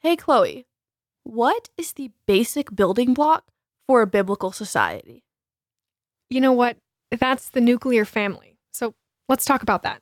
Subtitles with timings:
[0.00, 0.64] Hey, Chloe,
[1.24, 3.46] what is the basic building block
[3.88, 5.24] for a biblical society?
[6.30, 6.76] You know what?
[7.10, 8.58] That's the nuclear family.
[8.72, 8.94] So
[9.28, 10.00] let's talk about that.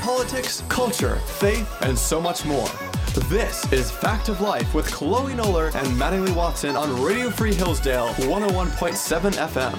[0.00, 2.87] Politics, culture, faith, and so much more.
[3.26, 8.08] This is Fact of Life with Chloe Noller and Mattingly Watson on Radio Free Hillsdale
[8.14, 9.74] 101.7 FM.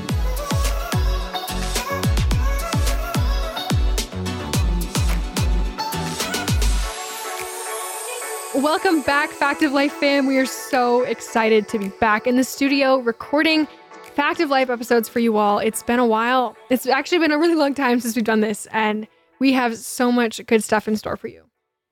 [8.61, 10.27] Welcome back, Fact of Life fam.
[10.27, 13.67] We are so excited to be back in the studio recording
[14.15, 15.59] Fact of Life episodes for you all.
[15.59, 16.55] It's been a while.
[16.69, 19.07] It's actually been a really long time since we've done this, and
[19.39, 21.48] we have so much good stuff in store for you.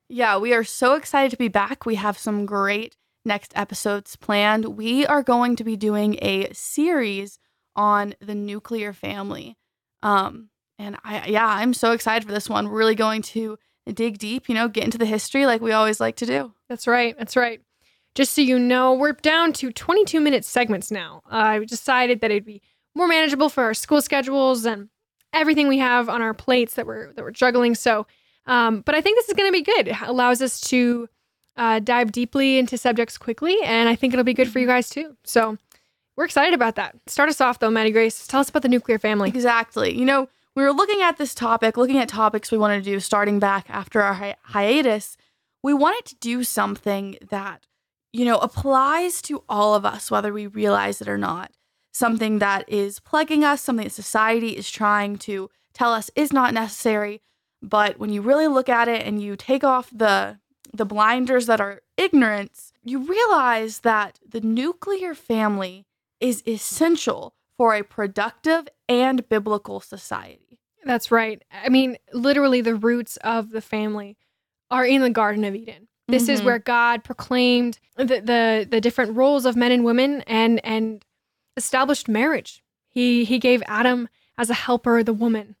[0.08, 1.84] Yeah, we are so excited to be back.
[1.84, 4.64] We have some great next episodes planned.
[4.76, 7.38] We are going to be doing a series
[7.76, 9.56] on the nuclear family.
[10.02, 10.48] Um,
[10.78, 12.68] and I yeah, I'm so excited for this one.
[12.68, 13.58] We're really going to
[13.92, 16.52] dig deep, you know, get into the history like we always like to do.
[16.68, 17.16] That's right.
[17.18, 17.60] That's right.
[18.14, 21.22] Just so you know, we're down to 22 minute segments now.
[21.30, 22.62] Uh, I decided that it'd be
[22.94, 24.88] more manageable for our school schedules and
[25.32, 27.74] everything we have on our plates that we're that we're juggling.
[27.74, 28.06] So,
[28.48, 29.88] um, but I think this is going to be good.
[29.88, 31.08] It allows us to
[31.56, 34.90] uh, dive deeply into subjects quickly, and I think it'll be good for you guys
[34.90, 35.16] too.
[35.24, 35.58] So,
[36.16, 36.96] we're excited about that.
[37.06, 38.26] Start us off though, Maddie Grace.
[38.26, 39.28] Tell us about the nuclear family.
[39.28, 39.96] Exactly.
[39.96, 42.98] You know, we were looking at this topic, looking at topics we wanted to do
[42.98, 45.16] starting back after our hi- hiatus.
[45.62, 47.66] We wanted to do something that,
[48.12, 51.52] you know, applies to all of us, whether we realize it or not.
[51.92, 56.52] Something that is plaguing us, something that society is trying to tell us is not
[56.52, 57.22] necessary.
[57.62, 60.38] But when you really look at it and you take off the
[60.72, 65.86] the blinders that are ignorance, you realize that the nuclear family
[66.20, 70.60] is essential for a productive and biblical society.
[70.84, 71.42] That's right.
[71.52, 74.16] I mean, literally, the roots of the family
[74.70, 75.88] are in the Garden of Eden.
[76.06, 76.32] This mm-hmm.
[76.32, 81.04] is where God proclaimed the, the the different roles of men and women and and
[81.56, 82.62] established marriage.
[82.88, 85.56] He he gave Adam as a helper the woman,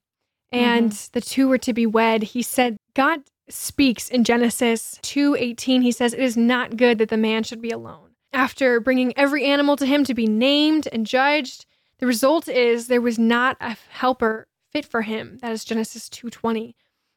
[0.52, 1.08] and mm-hmm.
[1.12, 2.22] the two were to be wed.
[2.22, 5.82] He said God speaks in Genesis 2:18.
[5.82, 8.10] He says it is not good that the man should be alone.
[8.32, 11.66] After bringing every animal to him to be named and judged,
[11.98, 15.38] the result is there was not a helper fit for him.
[15.40, 16.74] That is Genesis 2:20.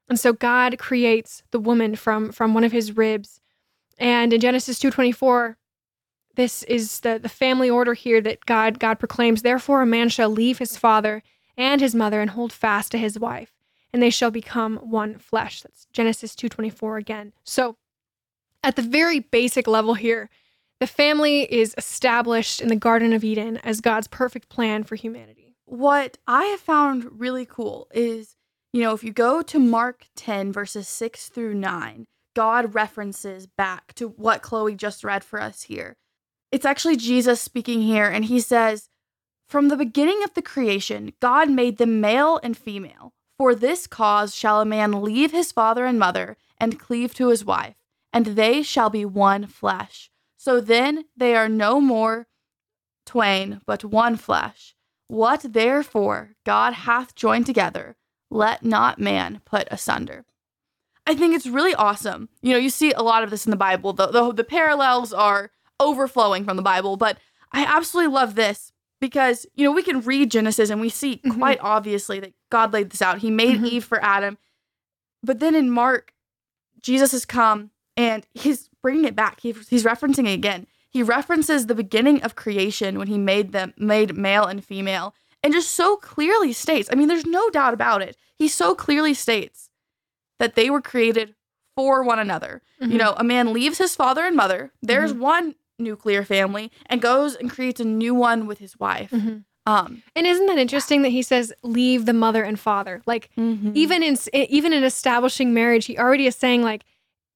[0.09, 3.39] And so God creates the woman from from one of his ribs.
[3.97, 5.55] And in Genesis 2:24,
[6.35, 10.29] this is the, the family order here that God God proclaims, therefore a man shall
[10.29, 11.23] leave his father
[11.57, 13.53] and his mother and hold fast to his wife,
[13.93, 15.61] and they shall become one flesh.
[15.61, 17.33] That's Genesis 2:24 again.
[17.43, 17.77] So
[18.63, 20.29] at the very basic level here,
[20.79, 25.55] the family is established in the Garden of Eden as God's perfect plan for humanity.
[25.65, 28.35] What I have found really cool is,
[28.73, 33.93] you know, if you go to Mark 10 verses 6 through 9, God references back
[33.95, 35.97] to what Chloe just read for us here.
[36.51, 38.89] It's actually Jesus speaking here, and he says,
[39.51, 43.11] From the beginning of the creation, God made them male and female.
[43.37, 47.43] For this cause shall a man leave his father and mother and cleave to his
[47.43, 47.75] wife,
[48.13, 50.09] and they shall be one flesh.
[50.37, 52.27] So then they are no more
[53.05, 54.73] twain, but one flesh.
[55.09, 57.97] What therefore God hath joined together,
[58.29, 60.23] let not man put asunder.
[61.05, 62.29] I think it's really awesome.
[62.41, 63.91] You know, you see a lot of this in the Bible.
[63.91, 67.17] The, the, the parallels are overflowing from the Bible, but
[67.51, 71.37] I absolutely love this because, you know, we can read Genesis and we see mm-hmm.
[71.37, 73.17] quite obviously that God laid this out.
[73.17, 73.65] He made mm-hmm.
[73.65, 74.37] Eve for Adam.
[75.23, 76.13] But then in Mark,
[76.81, 79.41] Jesus has come and he's bringing it back.
[79.41, 80.67] He, he's referencing it again.
[80.89, 85.53] He references the beginning of creation when he made them made male and female and
[85.53, 88.17] just so clearly states, I mean there's no doubt about it.
[88.35, 89.69] He so clearly states
[90.39, 91.35] that they were created
[91.75, 92.61] for one another.
[92.81, 92.91] Mm-hmm.
[92.91, 94.71] You know, a man leaves his father and mother.
[94.81, 95.21] There's mm-hmm.
[95.21, 99.11] one nuclear family and goes and creates a new one with his wife.
[99.11, 99.39] Mm-hmm.
[99.65, 103.01] Um, and isn't that interesting that he says leave the mother and father?
[103.05, 103.71] Like mm-hmm.
[103.75, 106.83] even in even in establishing marriage, he already is saying like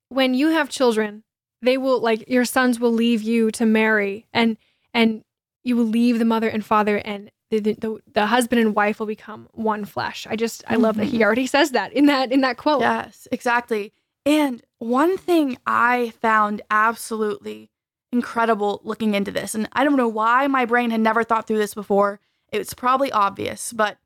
[0.09, 1.23] when you have children,
[1.61, 4.57] they will like your sons will leave you to marry and
[4.93, 5.23] and
[5.63, 9.07] you will leave the mother and father and the, the, the husband and wife will
[9.07, 10.25] become one flesh.
[10.29, 10.83] I just I mm-hmm.
[10.83, 11.23] love that he mm-hmm.
[11.23, 12.81] already says that in that in that quote.
[12.81, 13.93] Yes, exactly.
[14.25, 17.69] And one thing I found absolutely
[18.15, 19.53] incredible looking into this.
[19.55, 22.19] And I don't know why my brain had never thought through this before.
[22.51, 23.97] It's probably obvious, but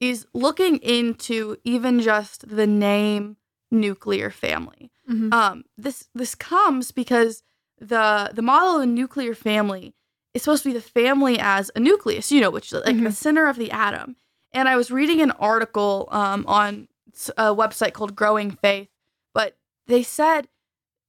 [0.00, 3.36] is looking into even just the name
[3.70, 4.90] nuclear family.
[5.08, 5.32] Mm-hmm.
[5.32, 7.42] Um, this this comes because
[7.78, 9.94] the the model of a nuclear family
[10.32, 13.04] is supposed to be the family as a nucleus, you know, which is like Mhm.
[13.04, 14.16] the center of the atom.
[14.52, 16.88] And I was reading an article um, on
[17.36, 18.88] a website called Growing Faith,
[19.34, 20.48] but they said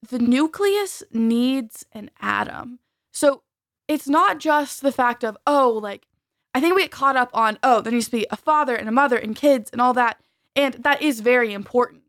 [0.10, 2.80] the nucleus needs an atom.
[3.12, 3.44] So
[3.88, 6.08] it's not just the fact of, oh, like,
[6.54, 8.90] I think we get caught up on, oh, there needs to be a father and
[8.90, 10.20] a mother and kids and all that.
[10.56, 12.04] And that is very important.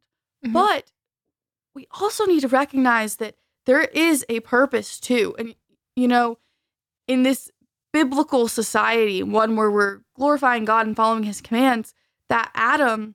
[0.45, 0.53] Mhm.
[0.53, 0.91] But
[1.75, 3.37] we also need to recognize that
[3.67, 5.35] there is a purpose too.
[5.39, 5.55] And,
[5.95, 6.39] you know,
[7.07, 7.51] in this
[7.93, 11.95] biblical society, one where we're glorifying God and following his commands,
[12.29, 13.15] that Adam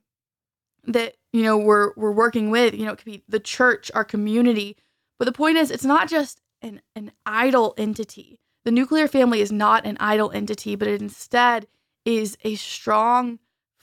[0.86, 4.04] that, you know, we're we're working with, you know, it could be the church, our
[4.06, 4.76] community.
[5.20, 8.40] But the point is it's not just an, an idle entity.
[8.66, 11.68] The nuclear family is not an idle entity, but it instead
[12.06, 13.40] is a strong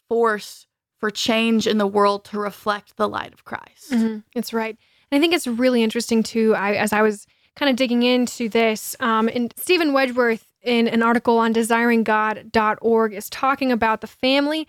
[0.08, 0.66] force
[1.00, 3.90] for change in the world to reflect the light of Christ.
[3.90, 4.24] Mhm.
[4.34, 4.76] It's right.
[5.10, 6.54] And I think it's really interesting too.
[6.54, 7.26] I, as I was
[7.56, 13.28] kind of digging into this, um, and Steven Wedgeworth in an article on desiringgod.org is
[13.30, 14.66] talking about the family.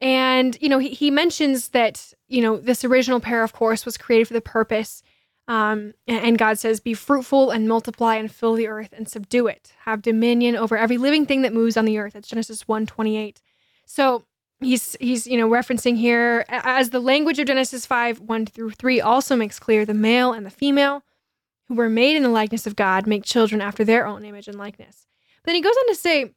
[0.00, 3.96] And, you know, he, he mentions that, you know, this original pair, of course, was
[3.96, 5.02] created for the purpose.
[5.48, 9.72] Um, and, God says, be fruitful and multiply and fill the earth and subdue it.
[9.84, 12.12] Have dominion over every living thing that moves on the earth.
[12.12, 13.40] That's Genesis 1 28.
[13.86, 14.24] So
[14.60, 19.00] he's he's you know referencing here as the language of Genesis 5 1 through 3
[19.00, 21.04] also makes clear the male and the female
[21.68, 24.58] who were made in the likeness of God make children after their own image and
[24.58, 25.06] likeness.
[25.42, 26.32] But then he goes on to say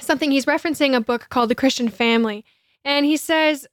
[0.00, 2.44] something he's referencing a book called The Christian Family
[2.84, 3.66] and he says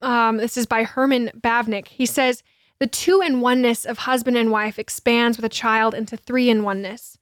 [0.00, 1.88] um, this is by Herman Bavinck.
[1.88, 2.42] He says
[2.78, 6.62] the two in oneness of husband and wife expands with a child into three in
[6.62, 7.18] oneness.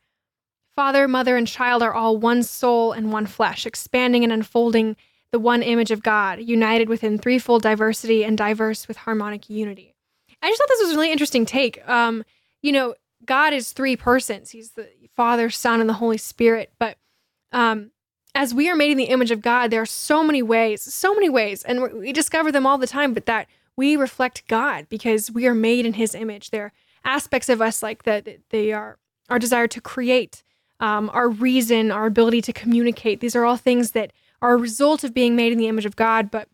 [0.75, 4.97] Father, mother, and child are all one soul and one flesh, expanding and unfolding
[5.33, 9.95] the one image of God, united within threefold diversity and diverse with harmonic unity.
[10.43, 11.87] I just thought this was a really interesting take.
[11.89, 12.25] Um,
[12.63, 14.51] you know, God is three persons.
[14.51, 16.73] He's the Father, Son, and the Holy Spirit.
[16.79, 16.99] But
[17.53, 17.91] um,
[18.37, 21.15] as we are made in the image of God, there are so many ways, so
[21.15, 23.15] many ways, and we- discover them all the time.
[23.15, 26.51] But that we reflect God because we are made in His image.
[26.51, 26.73] There are
[27.05, 28.99] aspects of us like that They are
[29.29, 30.43] our desire to create,
[30.81, 33.21] um, our reason, our ability to communicate.
[33.21, 35.97] These are all things that are a result of being made in the image of
[35.97, 36.31] God.
[36.31, 36.49] But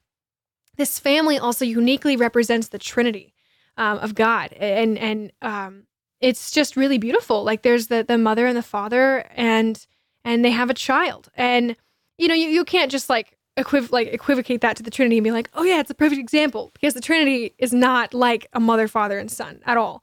[0.76, 3.34] this family also uniquely represents the Trinity
[3.76, 5.84] um, of God, and and um,
[6.20, 7.43] it's just really beautiful.
[7.43, 9.84] Like there's the the mother and the father, and
[10.25, 11.77] and they have a child, and
[12.19, 15.25] you know you, you can't just like equiv- like equivocate that to the Trinity and
[15.25, 18.61] be like, oh yeah, it's a perfect example because the Trinity is not like a
[18.61, 20.03] mother, father, and son at all.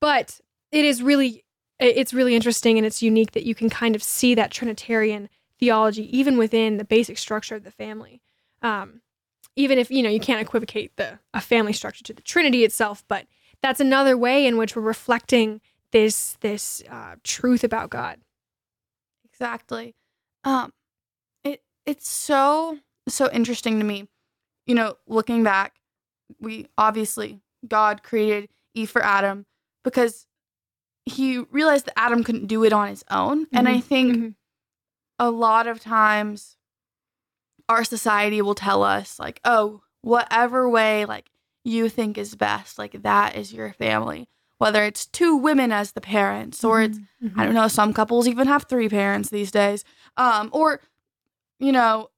[0.00, 0.40] But
[0.72, 1.44] it is really
[1.78, 5.28] it's really interesting and it's unique that you can kind of see that Trinitarian
[5.58, 8.20] theology even within the basic structure of the family.
[8.62, 9.00] Um,
[9.54, 13.04] even if you know you can't equivocate the a family structure to the Trinity itself,
[13.08, 13.26] but
[13.62, 15.60] that's another way in which we're reflecting
[15.92, 18.18] this this uh, truth about God.
[19.40, 19.94] Exactly.
[20.44, 20.72] Um
[21.44, 24.08] it it's so so interesting to me.
[24.66, 25.76] You know, looking back,
[26.40, 29.46] we obviously God created Eve for Adam
[29.84, 30.26] because
[31.06, 33.46] he realized that Adam couldn't do it on his own.
[33.54, 34.34] And I Mhm, think mhm.
[35.18, 36.56] a lot of times
[37.68, 41.30] our society will tell us like, "Oh, whatever way like
[41.64, 46.00] you think is best, like that is your family." Whether it's two women as the
[46.00, 46.98] parents or it's
[47.36, 49.84] I don't know, some couples even have three parents these days.
[50.16, 50.80] Um, or,
[51.58, 52.10] you know,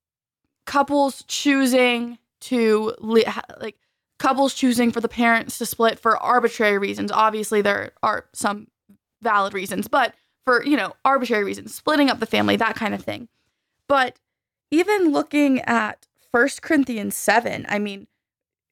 [0.66, 3.24] couples choosing to, li-
[3.60, 3.76] like,
[4.18, 7.10] couples choosing for the parents to split for arbitrary reasons.
[7.12, 8.68] Obviously, there are some
[9.22, 13.02] valid reasons, but for, you know, arbitrary reasons, splitting up the family, that kind of
[13.02, 13.28] thing.
[13.88, 14.18] But
[14.70, 18.06] even looking at First Corinthians 7, I mean,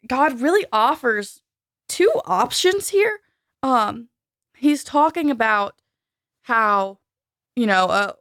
[0.07, 1.43] God really offers
[1.89, 3.21] two options here.
[3.63, 4.09] Um,
[4.57, 5.75] he's talking about
[6.43, 6.99] how
[7.57, 8.13] you know uh,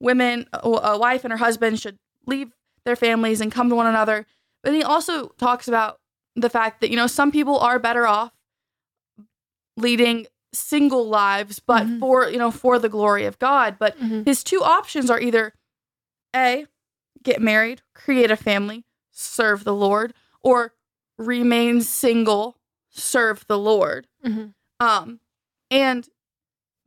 [0.00, 2.52] women a, a wife and her husband should leave
[2.84, 4.26] their families and come to one another
[4.62, 6.00] but he also talks about
[6.34, 8.32] the fact that you know some people are better off
[9.76, 12.00] leading single lives but Mhm.
[12.00, 14.24] for you know for the glory of god but Mhm.
[14.24, 15.52] his two options are either
[16.34, 16.66] a
[17.22, 20.72] get married create a family serve the lord or
[21.18, 22.56] remain single
[22.90, 24.54] serve the lord Mhm.
[24.80, 25.20] Um
[25.70, 26.08] and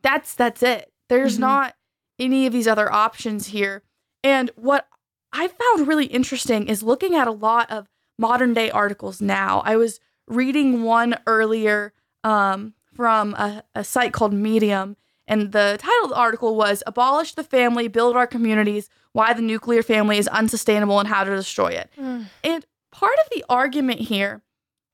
[0.01, 1.41] that's that's it there's Mhm.
[1.41, 1.75] not
[2.17, 3.83] any of these other options here
[4.23, 4.87] and what
[5.33, 9.75] i found really interesting is looking at a lot of modern day articles now i
[9.75, 11.93] was reading one earlier
[12.23, 14.95] um, from a, a site called medium
[15.27, 19.41] and the title of the article was abolish the family build our communities why the
[19.41, 22.25] nuclear family is unsustainable and how to destroy it Mm.
[22.43, 24.41] and part of the argument here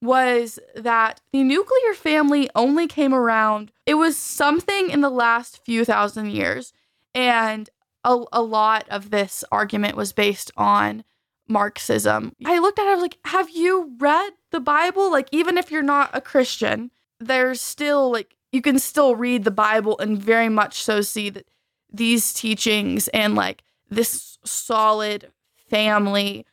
[0.06, 5.86] was that the nuclear family only came around, it was something in the last few
[5.86, 6.74] thousand years.
[7.14, 7.70] And
[8.04, 11.04] a, a lot of this argument was based on
[11.48, 12.34] Marxism.
[12.46, 15.12] I looked at it, I was like, have you read the Bible?
[15.12, 19.52] Like, even if you're not a Christian, there's still like, you can still read the
[19.52, 21.48] Bible and very much so see that
[21.92, 25.32] these teachings and like this solid
[25.70, 26.46] family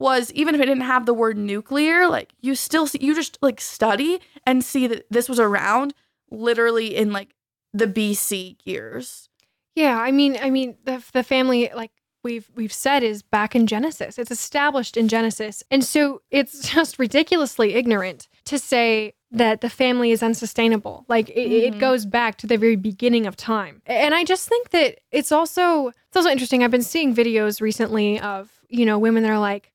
[0.00, 3.38] was even if it didn't have the word nuclear, like you still see, you just
[3.40, 5.94] like study and see that this was around
[6.30, 7.34] literally in like
[7.72, 9.28] the BC years.
[9.76, 11.92] Yeah, I mean, I mean, the the family like
[12.24, 14.18] we've we've said is back in Genesis.
[14.18, 20.10] It's established in Genesis, and so it's just ridiculously ignorant to say that the family
[20.10, 21.04] is unsustainable.
[21.08, 21.62] Like it, Mhm.
[21.76, 25.30] it goes back to the very beginning of time, and I just think that it's
[25.30, 26.64] also it's also interesting.
[26.64, 29.72] I've been seeing videos recently of you know women that are like.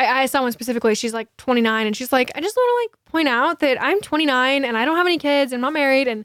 [0.00, 0.94] I, I saw one specifically.
[0.94, 4.00] She's like 29, and she's like, I just want to like point out that I'm
[4.00, 6.24] 29 and I don't have any kids and I'm not married, and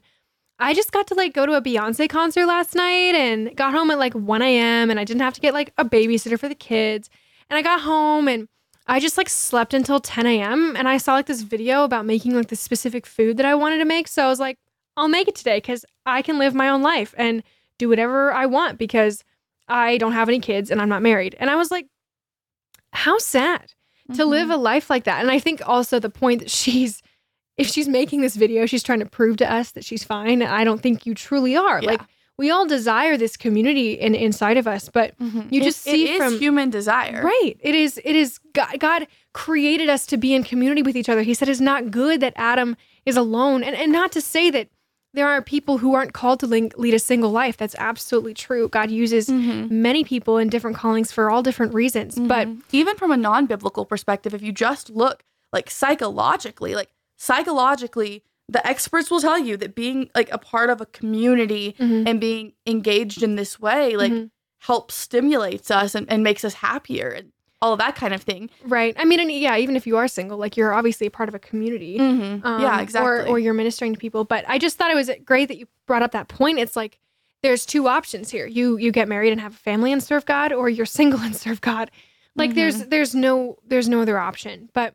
[0.58, 3.90] I just got to like go to a Beyonce concert last night and got home
[3.90, 4.90] at like 1 a.m.
[4.90, 7.10] and I didn't have to get like a babysitter for the kids.
[7.50, 8.48] And I got home and
[8.86, 10.74] I just like slept until 10 a.m.
[10.76, 13.78] and I saw like this video about making like this specific food that I wanted
[13.78, 14.08] to make.
[14.08, 14.58] So I was like,
[14.96, 17.42] I'll make it today because I can live my own life and
[17.78, 19.22] do whatever I want because
[19.68, 21.36] I don't have any kids and I'm not married.
[21.38, 21.86] And I was like,
[22.96, 23.72] how sad
[24.14, 25.20] to live a life like that.
[25.20, 27.02] And I think also the point that she's
[27.56, 30.42] if she's making this video, she's trying to prove to us that she's fine.
[30.42, 31.80] And I don't think you truly are.
[31.80, 31.90] Yeah.
[31.92, 32.02] Like
[32.38, 35.50] we all desire this community in, inside of us, but Mhm.
[35.50, 37.22] You It- just see it is from- human desire.
[37.24, 37.54] right.
[37.60, 41.22] It is it is God, God created us to be in community with each other.
[41.22, 42.76] He said it's not good that Adam
[43.06, 43.62] is alone.
[43.64, 44.68] And and not to say that
[45.16, 47.56] there are people who aren't called to link, lead a single life.
[47.56, 48.68] That's absolutely true.
[48.68, 49.70] God uses Mhm.
[49.70, 52.14] many people in different callings for all different reasons.
[52.16, 52.62] But Mhm.
[52.72, 59.10] even from a non-biblical perspective, if you just look like psychologically, like psychologically, the experts
[59.10, 62.06] will tell you that being like a part of a community Mhm.
[62.06, 64.30] and being engaged in this way, like Mhm.
[64.60, 67.32] helps stimulates us and, and makes us happier and
[67.62, 68.50] all of that kind of thing.
[68.64, 68.94] right.
[68.98, 71.34] I mean, and yeah, even if you are single, like you're obviously a part of
[71.34, 71.98] a community.
[71.98, 72.46] Mm-hmm.
[72.46, 73.10] Um, yeah, exactly.
[73.10, 74.24] Or, or you're ministering to people.
[74.24, 76.58] But I just thought it was great that you brought up that point.
[76.58, 76.98] It's like
[77.42, 78.46] there's two options here.
[78.46, 81.34] You you get married and have a family and serve God, or you're single and
[81.34, 81.90] serve God.
[82.34, 84.68] Like there's there's no there's no other option.
[84.74, 84.94] But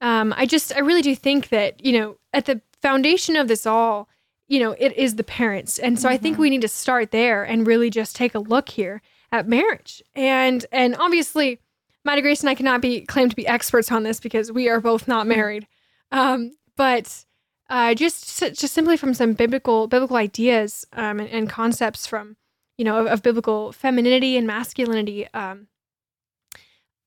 [0.00, 3.66] um, I just I really do think that you know at the foundation of this
[3.66, 4.08] all,
[4.48, 6.40] you know, it is the parents, and so I think Mhm.
[6.40, 9.00] we need to start there and really just take a look here
[9.30, 10.02] at marriage.
[10.16, 11.60] And and obviously,
[12.04, 14.80] Maddie Grace and I cannot be claimed to be experts on this because we are
[14.80, 15.66] both not married.
[16.12, 17.24] Um, but
[17.68, 22.36] uh, just just simply from some biblical biblical ideas um, and, and concepts from
[22.78, 25.28] you know of, of biblical femininity and masculinity.
[25.34, 25.68] Um,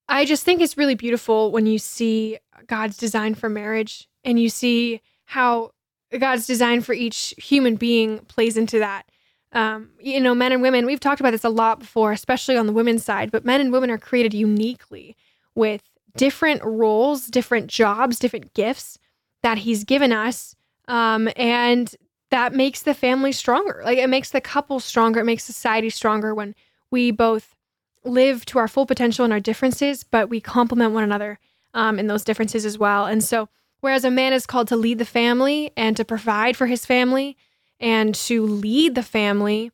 [0.08, 4.50] I just think it's really beautiful when you see God's design for marriage and you
[4.50, 5.72] see how
[6.18, 9.10] God's design for each human being plays into that.
[9.54, 12.66] Um, you know, men and women, we've talked about this a lot before, especially on
[12.66, 15.16] the women's side, but men and women are created uniquely
[15.56, 15.84] with
[16.18, 18.98] different roles, different jobs, different gifts
[19.44, 20.56] that He's given us.
[20.88, 21.96] Um, and
[22.32, 23.82] that makes the family stronger.
[23.86, 25.20] Like it makes the couple stronger.
[25.20, 26.56] It makes society stronger when
[26.90, 27.56] we both
[28.04, 31.40] live to our full potential in our differences, but we complement one another
[31.74, 33.06] um, in those differences as well.
[33.06, 33.50] And so,
[33.82, 37.38] whereas a man is called to lead the family and to provide for his family
[37.84, 39.72] and to lead the family,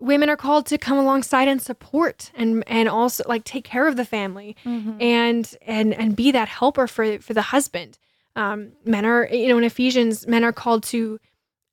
[0.00, 3.96] women are called to come alongside and support and and also like take care of
[3.96, 5.00] the family Mhm.
[5.02, 7.98] and and and be that helper for for the husband.
[8.34, 11.18] Um, men are you know in Ephesians, men are called to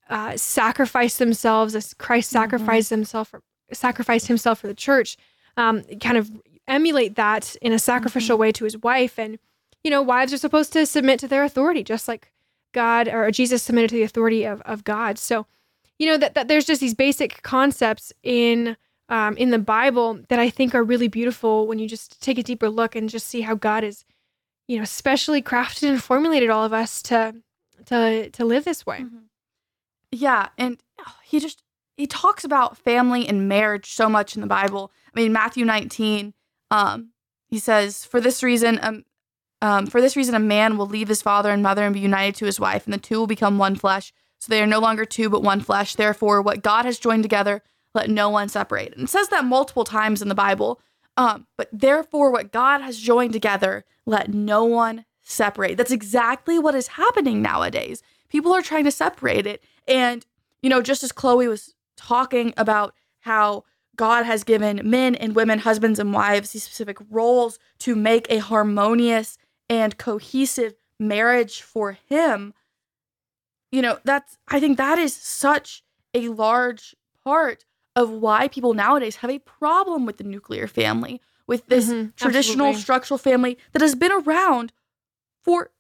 [0.10, 2.34] uh, sacrifice themselves as Christ Mhm.
[2.34, 3.42] sacrificed himself for
[3.72, 5.18] sacrificed himself for the church.
[5.58, 6.30] Um, kind of
[6.68, 9.40] emulate that in a sacrificial way to his wife, and
[9.84, 12.32] you know wives are supposed to submit to their authority, just like
[12.74, 15.18] God or Jesus submitted to the authority of of God.
[15.18, 15.46] So
[16.00, 18.76] you know that, that there's just these basic concepts in
[19.10, 22.44] um, in the Bible that I think are really beautiful when you just take a
[22.44, 24.06] deeper look and just see how God is,
[24.68, 27.36] you know, specially crafted and formulated all of us to
[27.86, 29.00] to to live this way.
[29.00, 29.24] Mhm.
[30.12, 31.64] Yeah, and oh, he just
[31.98, 34.92] he talks about family and marriage so much in the Bible.
[35.14, 36.34] I mean, Matthew 19,
[36.72, 37.10] um,
[37.48, 39.06] he says, "For this reason, um,
[39.64, 42.36] um, for this reason, a man will leave his father and mother and be united
[42.36, 44.12] to his wife, and the two will become one flesh.
[44.40, 45.96] So they are no longer two, but one flesh.
[45.96, 47.64] Therefore, what God has joined together,
[47.96, 50.82] let no one separate." And it says that multiple times in the Bible.
[51.16, 55.78] Um, but therefore, what God has joined together, let no one separate.
[55.78, 58.04] That's exactly what is happening nowadays.
[58.28, 59.64] People are trying to separate it.
[59.88, 60.26] And,
[60.62, 63.64] you know, just as Chloe was talking about how
[63.96, 68.40] God has given men and women, husbands and wives, these specific roles to make a
[68.40, 69.38] harmonious
[69.74, 72.54] and cohesive marriage for Him,
[73.72, 77.66] you know, that's, I think that is such a large part
[77.96, 82.68] of why people nowadays have a problem with the nuclear family, with this Mhm, traditional
[82.68, 82.82] absolutely.
[82.82, 84.72] structural family that has been around
[85.42, 85.72] for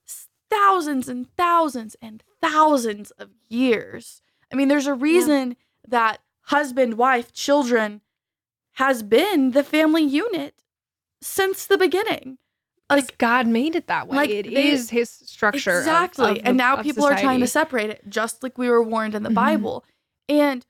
[0.50, 4.21] thousands and thousands and thousands of years.
[4.51, 5.55] I mean, there's a reason
[5.88, 8.01] that husband, wife, children
[8.73, 10.63] has been the family unit
[11.21, 12.38] since the beginning.
[12.90, 14.18] Like God made it that way.
[14.18, 15.80] like, it they- is His structure.
[15.80, 16.30] Exactly.
[16.30, 18.84] of the- and now of people are trying to separate it, just like we were
[18.84, 19.36] warned in the Mhm.
[19.36, 19.86] Bible.
[20.30, 20.66] And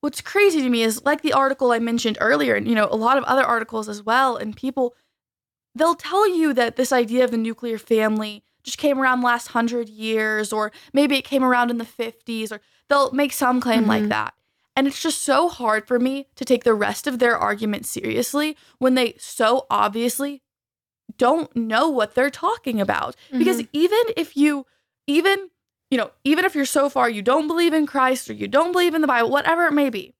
[0.00, 2.96] what's crazy to me is like the article I mentioned earlier, and you know, a
[2.96, 4.94] lot of other articles as well, and people
[5.74, 9.48] they'll tell you that this idea of the nuclear family just came around the last
[9.48, 13.86] hundred years, or maybe it came around in the 50s, or they'll make some claim
[13.86, 14.08] like Mhm.
[14.10, 14.34] that.
[14.76, 18.56] And it's just so hard for me to take the rest of their argument seriously
[18.78, 20.41] when they so obviously
[21.18, 23.16] don't know what they're talking about.
[23.30, 24.66] Because even if you,
[25.06, 25.50] even,
[25.90, 28.72] you know, even if you're so far you don't believe in Christ or you don't
[28.72, 30.14] believe in the Bible, whatever it may be,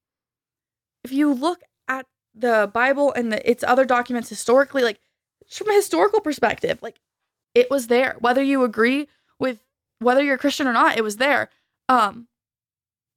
[1.05, 5.01] if you look at the Bible and the, its other documents historically, like
[5.51, 7.01] from a historical perspective, like
[7.55, 8.17] it was there.
[8.21, 9.09] Whether you agree
[9.39, 9.59] with
[9.99, 11.49] whether you're a Christian or not, it was there.
[11.89, 12.29] Um,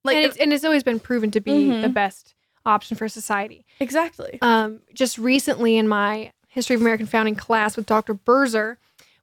[0.04, 1.94] like and, it's, and it's always been proven to be the Mhm.
[1.94, 3.66] best option for society.
[3.80, 4.38] exactly.
[4.42, 8.16] Um, just recently in my history of American founding class with Dr.
[8.16, 8.78] Birzer,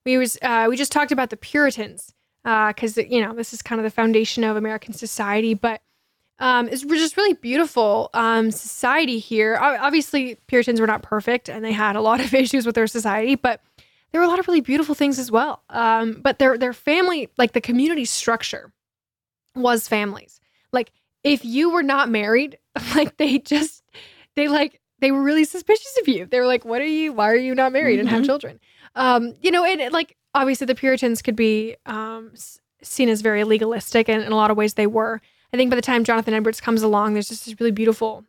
[0.04, 2.12] we was uh, we just talked about the Puritans
[2.44, 5.80] because you know this is kind of the foundation of American society, but
[6.38, 9.56] um, it's just really beautiful um, society here.
[9.56, 13.34] Obviously, Puritans were not perfect, and they had a lot of issues with their society,
[13.34, 13.60] but
[14.10, 15.62] there were a lot of really beautiful things as well.
[15.70, 18.72] Um, but their their family, like the community structure,
[19.54, 20.38] was families.
[20.70, 20.92] Like
[21.24, 22.58] if you were not married,
[22.94, 23.82] like they just
[24.36, 26.24] they like they were really suspicious of you.
[26.26, 27.12] They were like, "What are you?
[27.12, 28.26] Why are you not married and have Mhm.
[28.26, 28.60] children?"
[28.94, 32.32] Um, you know, and it, like obviously the Puritans could be um,
[32.82, 35.20] seen as very legalistic, and in a lot of ways they were.
[35.52, 38.24] I think by the time Jonathan Edwards comes along, there's just this really beautiful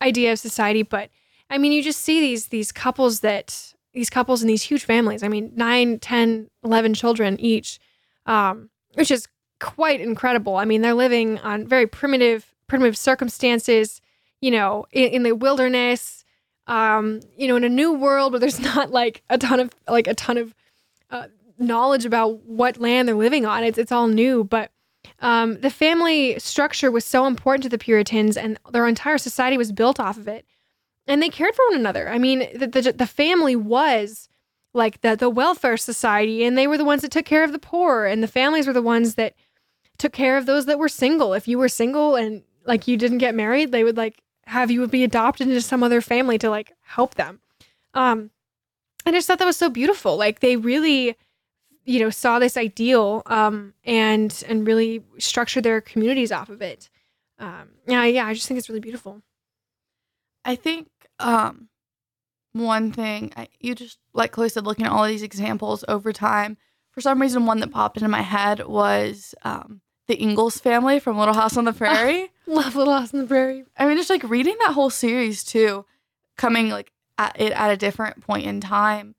[0.00, 0.82] idea of society.
[0.82, 1.10] But
[1.50, 5.22] I mean, you just see these these couples that these couples and these huge families.
[5.22, 7.78] I mean, 9, 10, 11 children each,
[8.26, 9.28] um, which is
[9.60, 10.56] quite incredible.
[10.56, 14.00] I mean, they're living on very primitive primitive circumstances,
[14.44, 16.22] you know, in, in the wilderness,
[16.66, 20.06] um, you know, in a new world where there's not like a ton of like
[20.06, 20.54] a ton of
[21.08, 21.28] uh,
[21.58, 23.64] knowledge about what land they're living on.
[23.64, 24.70] It's it's all new, but
[25.20, 29.72] um, the family structure was so important to the Puritans, and their entire society was
[29.72, 30.44] built off of it.
[31.06, 32.10] And they cared for one another.
[32.10, 34.28] I mean, the the, the family was
[34.74, 37.58] like the the welfare society, and they were the ones that took care of the
[37.58, 39.36] poor, and the families were the ones that
[39.96, 41.32] took care of those that were single.
[41.32, 44.86] If you were single and like you didn't get married, they would like have you
[44.88, 47.40] be adopted into some other family to like help them.
[47.94, 48.30] Um,
[49.06, 50.16] and I just thought that was so beautiful.
[50.16, 51.16] Like they really,
[51.84, 56.88] you know, saw this ideal um, and and really structured their communities off of it.
[57.38, 59.22] Um, yeah, yeah, I just think it's really beautiful.
[60.44, 60.88] I think
[61.20, 61.68] um
[62.52, 66.56] one thing I, you just like Chloe said, looking at all these examples over time.
[66.92, 71.18] For some reason, one that popped into my head was um, the Ingalls family from
[71.18, 72.30] Little House on the Prairie.
[72.46, 73.64] Love Little House on the Prairie.
[73.76, 75.84] I mean, just like reading that whole series too,
[76.36, 79.14] coming like at it at a different point in time.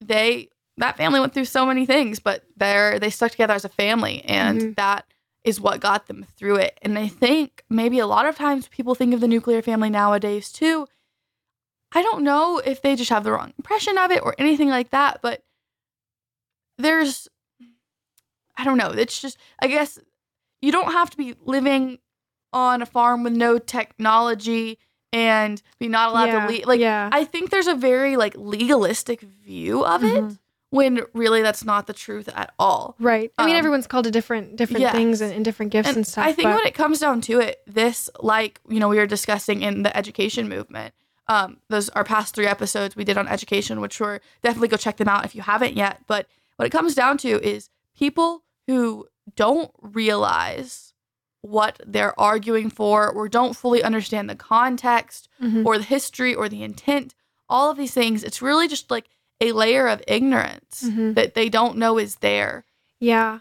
[0.00, 3.68] They that family went through so many things, but they're they stuck together as a
[3.70, 4.76] family, and Mhm.
[4.76, 5.06] that
[5.44, 6.78] is what got them through it.
[6.82, 10.52] And I think maybe a lot of times people think of the nuclear family nowadays
[10.52, 10.86] too.
[11.92, 14.90] I don't know if they just have the wrong impression of it or anything like
[14.90, 15.42] that, but
[16.76, 17.28] there's
[18.56, 18.90] I don't know.
[18.90, 19.98] It's just I guess
[20.62, 21.98] you don't have to be living
[22.52, 24.78] on a farm with no technology
[25.12, 26.66] and be not allowed yeah, to leave.
[26.66, 27.08] Like yeah.
[27.12, 30.38] I think there's a very like legalistic view of it Mhm.
[30.70, 32.94] when really that's not the truth at all.
[32.98, 33.32] Right.
[33.38, 36.06] I mean, Um, everyone's called to different different things and, and different gifts and, And
[36.06, 36.24] stuff.
[36.26, 39.06] I think but- when it comes down to it, this like you know we were
[39.06, 40.94] discussing in the education movement.
[41.30, 44.96] Um, those our past three episodes we did on education, which were definitely go check
[44.96, 46.00] them out if you haven't yet.
[46.06, 50.92] But what it comes down to is people who don't realize
[51.42, 55.64] what they're arguing for or don't fully understand the context Mhm.
[55.64, 57.14] or the history or the intent,
[57.48, 59.06] all of these things, it's really just like
[59.40, 61.14] a layer of ignorance Mhm.
[61.14, 62.64] that they don't know is there.
[62.98, 63.38] Yeah.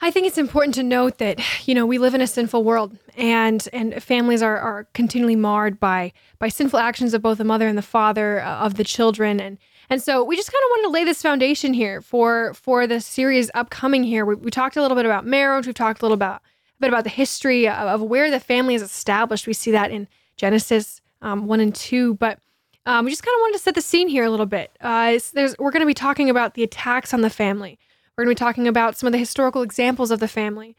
[0.00, 2.96] I think it's important to note that you know we live in a sinful world,
[3.16, 7.66] and and families are are continually marred by by sinful actions of both the mother
[7.66, 9.58] and the father uh, of the children, and
[9.90, 13.00] and so we just kind of wanted to lay this foundation here for for the
[13.00, 14.24] series upcoming here.
[14.26, 15.66] We, we talked a little bit about marriage.
[15.66, 18.74] We've talked a little about a bit about the history of, of where the family
[18.74, 19.46] is established.
[19.46, 22.38] We see that in Genesis um, one and two, but
[22.86, 24.70] um, we just kind of wanted to set the scene here a little bit.
[24.80, 25.18] Uh,
[25.58, 27.78] we're going to be talking about the attacks on the family.
[28.16, 30.74] We're going to be talking about some of the historical examples of the family,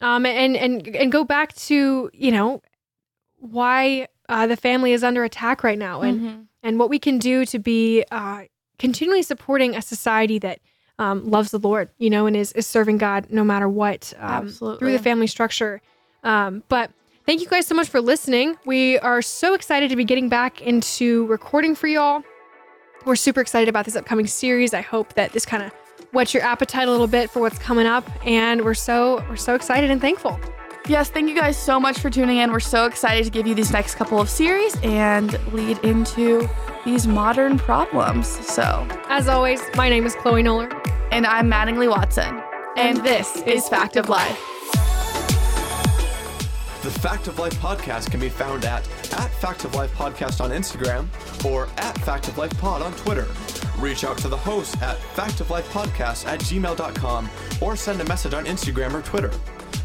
[0.00, 2.62] um, and and and go back to you know
[3.38, 6.46] why uh, the family is under attack right now and Mhm.
[6.62, 8.42] And what we can do to be uh,
[8.78, 10.60] continually supporting a society that
[10.98, 14.48] um, loves the Lord, you know, and is, is serving God no matter what um,
[14.48, 15.80] through the family structure.
[16.22, 16.90] Um, but
[17.26, 18.56] thank you guys so much for listening.
[18.64, 22.22] We are so excited to be getting back into recording for y'all.
[23.04, 24.74] We're super excited about this upcoming series.
[24.74, 25.72] I hope that this kind of
[26.12, 29.54] whets your appetite a little bit for what's coming up, and we're so we're so
[29.54, 30.38] excited and thankful.
[30.88, 32.50] Yes, thank you guys so much for tuning in.
[32.50, 36.48] We're so excited to give you these next couple of series and lead into
[36.84, 38.26] these modern problems.
[38.26, 40.70] So, As always, my name is Chloe Noller.
[41.12, 42.42] and I'm Mattingly Watson,
[42.76, 44.36] and this is Fact of Life.
[46.82, 48.82] The Fact of Life podcast can be found at
[49.14, 51.06] at Fact of Life podcast on Instagram
[51.44, 53.28] or at Fact of Life pod on Twitter.
[53.78, 58.94] Reach out to the host at factoflifepodcast at gmail.com or send a message on Instagram
[58.94, 59.30] or Twitter.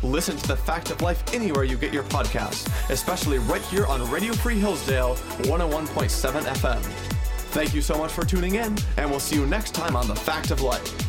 [0.03, 4.09] Listen to the Fact of Life anywhere you get your podcasts, especially right here on
[4.11, 6.81] Radio Free Hillsdale 101.7 FM.
[7.51, 10.15] Thank you so much for tuning in, and we'll see you next time on The
[10.15, 11.06] Fact of Life.